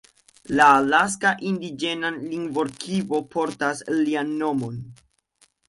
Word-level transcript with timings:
La 0.59 0.69
Alaska 0.77 1.33
Indiĝena 1.49 2.11
Lingvorkivo 2.15 3.21
portas 3.37 3.85
lian 4.01 4.35
nomon. 4.43 4.85